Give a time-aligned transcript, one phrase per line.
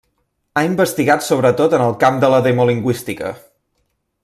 [0.59, 3.31] Ha investigat sobretot en el camp de la demolingüística.